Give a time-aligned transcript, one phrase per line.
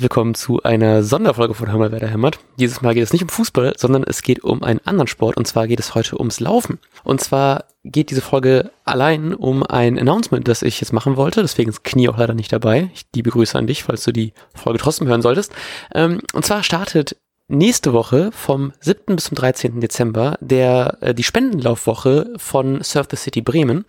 [0.00, 2.38] herzlich willkommen zu einer Sonderfolge von Hör wer da hämmert.
[2.58, 5.46] Dieses Mal geht es nicht um Fußball, sondern es geht um einen anderen Sport und
[5.46, 6.78] zwar geht es heute ums Laufen.
[7.04, 11.68] Und zwar geht diese Folge allein um ein Announcement, das ich jetzt machen wollte, deswegen
[11.68, 12.90] ist Knie auch leider nicht dabei.
[12.94, 15.52] Ich die begrüße an dich, falls du die Folge trotzdem hören solltest.
[15.94, 17.18] Ähm, und zwar startet
[17.50, 19.16] nächste Woche vom 7.
[19.16, 19.80] bis zum 13.
[19.80, 23.84] Dezember der äh, die Spendenlaufwoche von Surf the City Bremen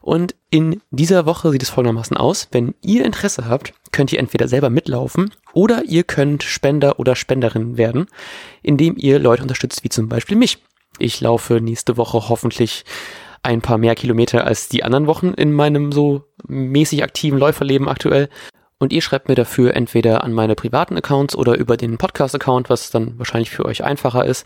[0.00, 2.48] und in dieser Woche sieht es folgendermaßen aus.
[2.52, 7.76] Wenn ihr Interesse habt, könnt ihr entweder selber mitlaufen oder ihr könnt Spender oder Spenderin
[7.76, 8.06] werden,
[8.62, 10.58] indem ihr Leute unterstützt, wie zum Beispiel mich.
[10.98, 12.84] Ich laufe nächste Woche hoffentlich
[13.42, 18.28] ein paar mehr Kilometer als die anderen Wochen in meinem so mäßig aktiven Läuferleben aktuell.
[18.80, 22.90] Und ihr schreibt mir dafür entweder an meine privaten Accounts oder über den Podcast-Account, was
[22.90, 24.44] dann wahrscheinlich für euch einfacher ist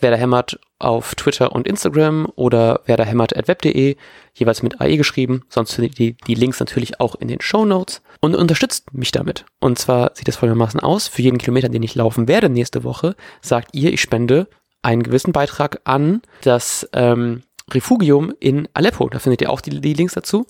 [0.00, 3.96] werderhämmert auf Twitter und Instagram oder werderhämmert.web.de,
[4.34, 5.42] jeweils mit AE geschrieben.
[5.48, 9.44] Sonst findet ihr die Links natürlich auch in den Show Notes und unterstützt mich damit.
[9.60, 11.08] Und zwar sieht es folgendermaßen aus.
[11.08, 14.46] Für jeden Kilometer, den ich laufen werde nächste Woche, sagt ihr, ich spende
[14.82, 19.08] einen gewissen Beitrag an das ähm, Refugium in Aleppo.
[19.08, 20.46] Da findet ihr auch die, die Links dazu.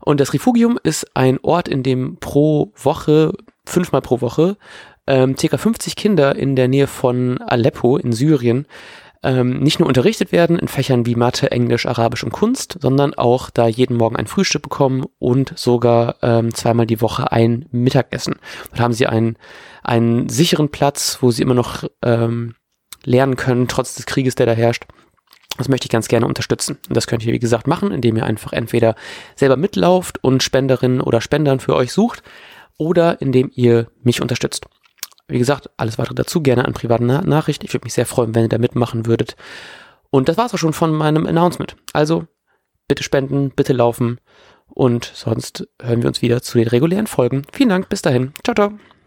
[0.00, 3.32] Und das Refugium ist ein Ort, in dem pro Woche,
[3.64, 4.56] fünfmal pro Woche,
[5.06, 5.56] ähm, ca.
[5.56, 8.66] 50 Kinder in der Nähe von Aleppo in Syrien
[9.22, 13.50] ähm, nicht nur unterrichtet werden in Fächern wie Mathe, Englisch, Arabisch und Kunst, sondern auch
[13.50, 18.36] da jeden Morgen ein Frühstück bekommen und sogar ähm, zweimal die Woche ein Mittagessen.
[18.70, 19.36] Dort haben sie einen,
[19.82, 22.54] einen sicheren Platz, wo sie immer noch ähm,
[23.04, 24.84] lernen können, trotz des Krieges, der da herrscht.
[25.58, 26.78] Das möchte ich ganz gerne unterstützen.
[26.88, 28.94] Und das könnt ihr, wie gesagt, machen, indem ihr einfach entweder
[29.36, 32.22] selber mitlauft und Spenderinnen oder Spendern für euch sucht
[32.78, 34.66] oder indem ihr mich unterstützt.
[35.26, 37.66] Wie gesagt, alles weitere dazu gerne an privaten Na Nachrichten.
[37.66, 39.36] Ich würde mich sehr freuen, wenn ihr da mitmachen würdet.
[40.10, 41.76] Und das war's auch schon von meinem Announcement.
[41.92, 42.26] Also,
[42.86, 44.20] bitte spenden, bitte laufen.
[44.68, 47.42] Und sonst hören wir uns wieder zu den regulären Folgen.
[47.52, 48.32] Vielen Dank, bis dahin.
[48.42, 48.97] Ciao, ciao.